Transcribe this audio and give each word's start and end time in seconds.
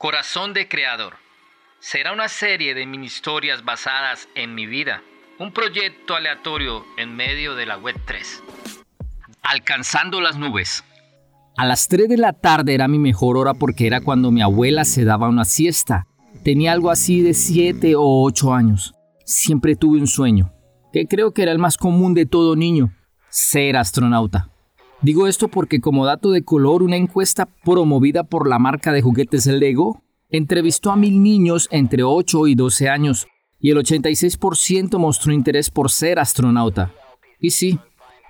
Corazón 0.00 0.54
de 0.54 0.66
Creador. 0.66 1.16
Será 1.78 2.14
una 2.14 2.28
serie 2.28 2.72
de 2.74 2.86
mini 2.86 3.04
historias 3.04 3.66
basadas 3.66 4.30
en 4.34 4.54
mi 4.54 4.64
vida. 4.64 5.02
Un 5.38 5.52
proyecto 5.52 6.14
aleatorio 6.14 6.86
en 6.96 7.14
medio 7.14 7.54
de 7.54 7.66
la 7.66 7.76
web 7.76 7.94
3. 8.06 8.42
Alcanzando 9.42 10.22
las 10.22 10.38
nubes. 10.38 10.82
A 11.58 11.66
las 11.66 11.86
3 11.88 12.08
de 12.08 12.16
la 12.16 12.32
tarde 12.32 12.72
era 12.72 12.88
mi 12.88 12.98
mejor 12.98 13.36
hora 13.36 13.52
porque 13.52 13.86
era 13.86 14.00
cuando 14.00 14.30
mi 14.30 14.40
abuela 14.40 14.86
se 14.86 15.04
daba 15.04 15.28
una 15.28 15.44
siesta. 15.44 16.06
Tenía 16.44 16.72
algo 16.72 16.90
así 16.90 17.20
de 17.20 17.34
7 17.34 17.94
o 17.94 18.22
8 18.24 18.54
años. 18.54 18.94
Siempre 19.26 19.76
tuve 19.76 20.00
un 20.00 20.06
sueño, 20.06 20.50
que 20.94 21.04
creo 21.08 21.34
que 21.34 21.42
era 21.42 21.52
el 21.52 21.58
más 21.58 21.76
común 21.76 22.14
de 22.14 22.24
todo 22.24 22.56
niño, 22.56 22.90
ser 23.28 23.76
astronauta. 23.76 24.48
Digo 25.02 25.26
esto 25.26 25.48
porque 25.48 25.80
como 25.80 26.04
dato 26.04 26.30
de 26.30 26.44
color, 26.44 26.82
una 26.82 26.96
encuesta 26.96 27.46
promovida 27.64 28.24
por 28.24 28.46
la 28.46 28.58
marca 28.58 28.92
de 28.92 29.00
juguetes 29.00 29.46
Lego 29.46 30.02
entrevistó 30.28 30.90
a 30.90 30.96
mil 30.96 31.22
niños 31.22 31.68
entre 31.70 32.02
8 32.02 32.46
y 32.48 32.54
12 32.54 32.88
años 32.88 33.26
y 33.58 33.70
el 33.70 33.78
86% 33.78 34.98
mostró 34.98 35.32
interés 35.32 35.70
por 35.70 35.90
ser 35.90 36.18
astronauta. 36.18 36.92
Y 37.38 37.50
sí, 37.50 37.78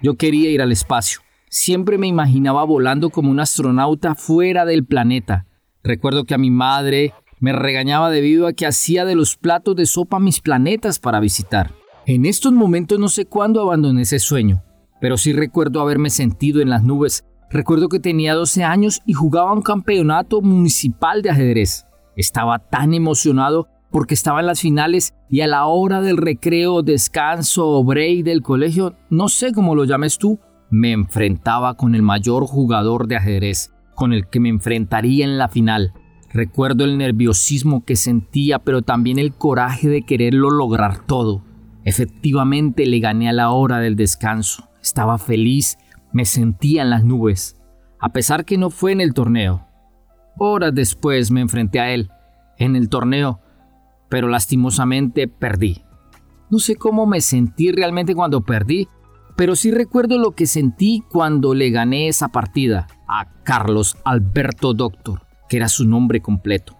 yo 0.00 0.14
quería 0.14 0.50
ir 0.50 0.62
al 0.62 0.70
espacio. 0.70 1.20
Siempre 1.48 1.98
me 1.98 2.06
imaginaba 2.06 2.62
volando 2.62 3.10
como 3.10 3.30
un 3.30 3.40
astronauta 3.40 4.14
fuera 4.14 4.64
del 4.64 4.84
planeta. 4.84 5.46
Recuerdo 5.82 6.24
que 6.24 6.34
a 6.34 6.38
mi 6.38 6.50
madre 6.50 7.12
me 7.40 7.52
regañaba 7.52 8.10
debido 8.10 8.46
a 8.46 8.52
que 8.52 8.66
hacía 8.66 9.04
de 9.04 9.16
los 9.16 9.36
platos 9.36 9.74
de 9.74 9.86
sopa 9.86 10.20
mis 10.20 10.40
planetas 10.40 11.00
para 11.00 11.18
visitar. 11.18 11.74
En 12.06 12.26
estos 12.26 12.52
momentos 12.52 12.98
no 12.98 13.08
sé 13.08 13.26
cuándo 13.26 13.60
abandoné 13.60 14.02
ese 14.02 14.18
sueño, 14.20 14.62
pero 15.00 15.16
sí 15.16 15.32
recuerdo 15.32 15.80
haberme 15.80 16.10
sentido 16.10 16.60
en 16.60 16.70
las 16.70 16.82
nubes. 16.82 17.24
Recuerdo 17.50 17.88
que 17.88 18.00
tenía 18.00 18.34
12 18.34 18.64
años 18.64 19.00
y 19.06 19.14
jugaba 19.14 19.52
un 19.52 19.62
campeonato 19.62 20.40
municipal 20.40 21.22
de 21.22 21.30
ajedrez. 21.30 21.86
Estaba 22.16 22.58
tan 22.58 22.94
emocionado 22.94 23.68
porque 23.90 24.14
estaba 24.14 24.40
en 24.40 24.46
las 24.46 24.60
finales 24.60 25.14
y 25.28 25.40
a 25.40 25.48
la 25.48 25.66
hora 25.66 26.00
del 26.00 26.16
recreo, 26.16 26.82
descanso 26.82 27.68
o 27.68 27.84
break 27.84 28.24
del 28.24 28.42
colegio, 28.42 28.94
no 29.10 29.28
sé 29.28 29.52
cómo 29.52 29.74
lo 29.74 29.84
llames 29.84 30.18
tú, 30.18 30.38
me 30.70 30.92
enfrentaba 30.92 31.74
con 31.74 31.94
el 31.94 32.02
mayor 32.02 32.46
jugador 32.46 33.08
de 33.08 33.16
ajedrez, 33.16 33.72
con 33.94 34.12
el 34.12 34.28
que 34.28 34.38
me 34.38 34.48
enfrentaría 34.48 35.24
en 35.24 35.38
la 35.38 35.48
final. 35.48 35.92
Recuerdo 36.32 36.84
el 36.84 36.96
nerviosismo 36.96 37.84
que 37.84 37.96
sentía, 37.96 38.60
pero 38.60 38.82
también 38.82 39.18
el 39.18 39.34
coraje 39.34 39.88
de 39.88 40.02
quererlo 40.02 40.50
lograr 40.50 41.04
todo. 41.06 41.42
Efectivamente 41.84 42.86
le 42.86 43.00
gané 43.00 43.28
a 43.28 43.32
la 43.32 43.50
hora 43.50 43.80
del 43.80 43.96
descanso. 43.96 44.69
Estaba 44.82 45.18
feliz, 45.18 45.78
me 46.12 46.24
sentía 46.24 46.82
en 46.82 46.90
las 46.90 47.04
nubes, 47.04 47.56
a 47.98 48.10
pesar 48.10 48.44
que 48.44 48.58
no 48.58 48.70
fue 48.70 48.92
en 48.92 49.00
el 49.00 49.14
torneo. 49.14 49.66
Horas 50.38 50.74
después 50.74 51.30
me 51.30 51.40
enfrenté 51.40 51.80
a 51.80 51.90
él, 51.90 52.10
en 52.56 52.76
el 52.76 52.88
torneo, 52.88 53.40
pero 54.08 54.28
lastimosamente 54.28 55.28
perdí. 55.28 55.84
No 56.50 56.58
sé 56.58 56.76
cómo 56.76 57.06
me 57.06 57.20
sentí 57.20 57.70
realmente 57.70 58.14
cuando 58.14 58.40
perdí, 58.42 58.88
pero 59.36 59.54
sí 59.54 59.70
recuerdo 59.70 60.18
lo 60.18 60.32
que 60.32 60.46
sentí 60.46 61.02
cuando 61.08 61.54
le 61.54 61.70
gané 61.70 62.08
esa 62.08 62.28
partida 62.28 62.88
a 63.08 63.26
Carlos 63.42 63.96
Alberto 64.04 64.74
Doctor, 64.74 65.22
que 65.48 65.56
era 65.58 65.68
su 65.68 65.86
nombre 65.86 66.20
completo. 66.20 66.76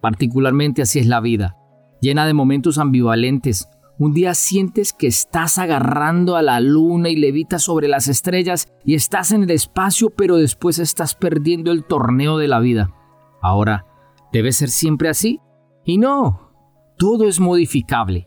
Particularmente 0.00 0.82
así 0.82 0.98
es 0.98 1.06
la 1.06 1.20
vida, 1.20 1.56
llena 2.00 2.26
de 2.26 2.32
momentos 2.32 2.78
ambivalentes, 2.78 3.68
un 4.00 4.14
día 4.14 4.32
sientes 4.32 4.94
que 4.94 5.06
estás 5.06 5.58
agarrando 5.58 6.36
a 6.36 6.40
la 6.40 6.58
luna 6.58 7.10
y 7.10 7.16
levitas 7.16 7.64
sobre 7.64 7.86
las 7.86 8.08
estrellas 8.08 8.66
y 8.82 8.94
estás 8.94 9.30
en 9.30 9.42
el 9.42 9.50
espacio, 9.50 10.08
pero 10.08 10.36
después 10.38 10.78
estás 10.78 11.14
perdiendo 11.14 11.70
el 11.70 11.84
torneo 11.84 12.38
de 12.38 12.48
la 12.48 12.60
vida. 12.60 12.94
Ahora, 13.42 13.84
¿debe 14.32 14.52
ser 14.52 14.70
siempre 14.70 15.10
así? 15.10 15.38
Y 15.84 15.98
no, 15.98 16.50
todo 16.96 17.28
es 17.28 17.40
modificable, 17.40 18.26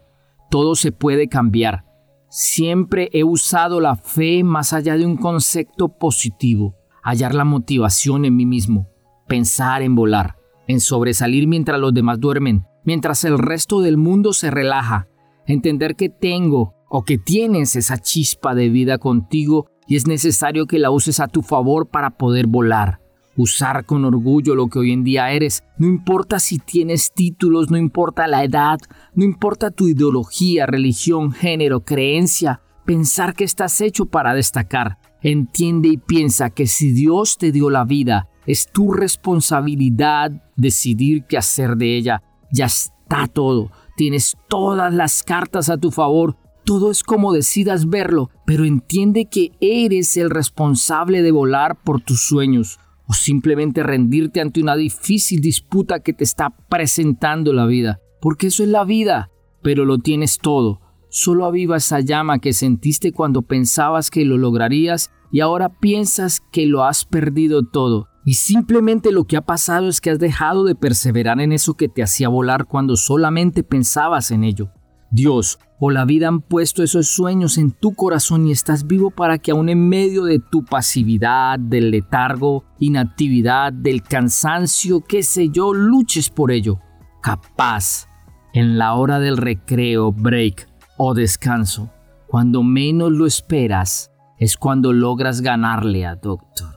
todo 0.51 0.75
se 0.75 0.91
puede 0.91 1.27
cambiar. 1.27 1.85
Siempre 2.29 3.09
he 3.11 3.23
usado 3.23 3.79
la 3.79 3.95
fe 3.95 4.43
más 4.43 4.73
allá 4.73 4.95
de 4.95 5.07
un 5.07 5.17
concepto 5.17 5.97
positivo, 5.97 6.75
hallar 7.01 7.33
la 7.33 7.45
motivación 7.45 8.25
en 8.25 8.35
mí 8.35 8.45
mismo, 8.45 8.89
pensar 9.27 9.81
en 9.81 9.95
volar, 9.95 10.35
en 10.67 10.79
sobresalir 10.79 11.47
mientras 11.47 11.79
los 11.79 11.95
demás 11.95 12.19
duermen, 12.19 12.67
mientras 12.85 13.23
el 13.23 13.39
resto 13.39 13.81
del 13.81 13.97
mundo 13.97 14.33
se 14.33 14.51
relaja, 14.51 15.07
entender 15.45 15.95
que 15.95 16.09
tengo 16.09 16.73
o 16.89 17.03
que 17.03 17.17
tienes 17.17 17.75
esa 17.75 17.97
chispa 17.97 18.55
de 18.55 18.69
vida 18.69 18.97
contigo 18.97 19.67
y 19.87 19.95
es 19.95 20.07
necesario 20.07 20.65
que 20.65 20.79
la 20.79 20.91
uses 20.91 21.19
a 21.19 21.27
tu 21.27 21.41
favor 21.41 21.87
para 21.87 22.11
poder 22.11 22.47
volar. 22.47 22.99
Usar 23.35 23.85
con 23.85 24.05
orgullo 24.05 24.53
lo 24.53 24.67
que 24.67 24.79
hoy 24.79 24.91
en 24.91 25.03
día 25.03 25.31
eres. 25.31 25.63
No 25.79 25.87
importa 25.87 26.39
si 26.39 26.59
tienes 26.59 27.11
títulos, 27.13 27.71
no 27.71 27.77
importa 27.77 28.27
la 28.27 28.43
edad, 28.43 28.77
no 29.15 29.23
importa 29.23 29.71
tu 29.71 29.87
ideología, 29.87 30.67
religión, 30.67 31.31
género, 31.31 31.83
creencia. 31.83 32.61
Pensar 32.85 33.33
que 33.33 33.43
estás 33.43 33.81
hecho 33.81 34.05
para 34.05 34.35
destacar. 34.35 34.99
Entiende 35.21 35.87
y 35.87 35.97
piensa 35.97 36.51
que 36.51 36.67
si 36.67 36.91
Dios 36.91 37.37
te 37.39 37.51
dio 37.51 37.71
la 37.71 37.85
vida, 37.85 38.29
es 38.45 38.67
tu 38.71 38.91
responsabilidad 38.91 40.31
decidir 40.55 41.23
qué 41.27 41.37
hacer 41.37 41.75
de 41.75 41.97
ella. 41.97 42.21
Ya 42.51 42.67
está 43.13 43.27
todo 43.27 43.69
tienes 43.95 44.35
todas 44.47 44.93
las 44.93 45.23
cartas 45.23 45.69
a 45.69 45.77
tu 45.77 45.91
favor, 45.91 46.35
todo 46.65 46.91
es 46.91 47.03
como 47.03 47.33
decidas 47.33 47.89
verlo, 47.89 48.29
pero 48.45 48.65
entiende 48.65 49.25
que 49.25 49.51
eres 49.59 50.17
el 50.17 50.29
responsable 50.29 51.21
de 51.21 51.31
volar 51.31 51.81
por 51.83 52.01
tus 52.01 52.21
sueños 52.21 52.79
o 53.05 53.13
simplemente 53.13 53.83
rendirte 53.83 54.39
ante 54.39 54.61
una 54.61 54.75
difícil 54.75 55.41
disputa 55.41 55.99
que 55.99 56.13
te 56.13 56.23
está 56.23 56.51
presentando 56.69 57.51
la 57.53 57.65
vida, 57.65 57.99
porque 58.21 58.47
eso 58.47 58.63
es 58.63 58.69
la 58.69 58.85
vida, 58.85 59.29
pero 59.61 59.85
lo 59.85 59.97
tienes 59.97 60.37
todo. 60.37 60.79
Solo 61.09 61.45
aviva 61.45 61.77
esa 61.77 61.99
llama 61.99 62.39
que 62.39 62.53
sentiste 62.53 63.11
cuando 63.11 63.43
pensabas 63.43 64.09
que 64.09 64.25
lo 64.25 64.37
lograrías 64.37 65.11
y 65.31 65.41
ahora 65.41 65.69
piensas 65.69 66.41
que 66.51 66.65
lo 66.65 66.83
has 66.83 67.05
perdido 67.05 67.63
todo. 67.67 68.07
Y 68.25 68.35
simplemente 68.35 69.11
lo 69.11 69.25
que 69.25 69.35
ha 69.35 69.41
pasado 69.41 69.89
es 69.89 69.99
que 69.99 70.09
has 70.09 70.19
dejado 70.19 70.63
de 70.63 70.75
perseverar 70.75 71.41
en 71.41 71.51
eso 71.51 71.73
que 71.73 71.89
te 71.89 72.03
hacía 72.03 72.29
volar 72.29 72.65
cuando 72.65 72.95
solamente 72.95 73.63
pensabas 73.63 74.31
en 74.31 74.43
ello. 74.45 74.71
Dios 75.11 75.59
o 75.77 75.91
la 75.91 76.05
vida 76.05 76.29
han 76.29 76.41
puesto 76.41 76.81
esos 76.81 77.09
sueños 77.09 77.57
en 77.57 77.71
tu 77.71 77.93
corazón 77.93 78.47
y 78.47 78.51
estás 78.51 78.87
vivo 78.87 79.11
para 79.11 79.37
que 79.37 79.51
aún 79.51 79.67
en 79.67 79.89
medio 79.89 80.23
de 80.23 80.39
tu 80.39 80.63
pasividad, 80.63 81.59
del 81.59 81.91
letargo, 81.91 82.63
inactividad, 82.79 83.73
del 83.73 84.01
cansancio, 84.01 85.01
qué 85.01 85.21
sé 85.21 85.49
yo, 85.49 85.73
luches 85.73 86.29
por 86.29 86.51
ello. 86.51 86.79
Capaz, 87.21 88.07
en 88.53 88.77
la 88.77 88.93
hora 88.93 89.19
del 89.19 89.35
recreo, 89.35 90.13
break 90.13 90.69
o 90.97 91.13
descanso, 91.13 91.91
cuando 92.27 92.63
menos 92.63 93.11
lo 93.11 93.25
esperas, 93.25 94.11
es 94.39 94.55
cuando 94.55 94.93
logras 94.93 95.41
ganarle 95.41 96.05
a 96.05 96.15
Doctor 96.15 96.72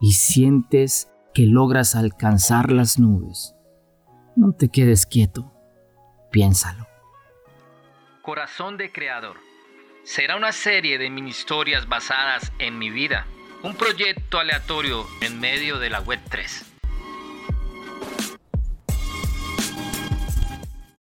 y 0.00 0.12
sientes 0.12 1.10
que 1.34 1.46
logras 1.46 1.94
alcanzar 1.94 2.72
las 2.72 2.98
nubes. 2.98 3.54
No 4.36 4.52
te 4.52 4.68
quedes 4.68 5.06
quieto, 5.06 5.52
piénsalo. 6.30 6.86
Corazón 8.22 8.76
de 8.76 8.92
Creador. 8.92 9.36
Será 10.04 10.36
una 10.36 10.52
serie 10.52 10.98
de 10.98 11.10
mini 11.10 11.30
historias 11.30 11.88
basadas 11.88 12.52
en 12.58 12.78
mi 12.78 12.90
vida, 12.90 13.26
un 13.62 13.74
proyecto 13.74 14.38
aleatorio 14.38 15.04
en 15.20 15.40
medio 15.40 15.78
de 15.78 15.90
la 15.90 16.00
Web 16.00 16.20
3. 16.28 16.75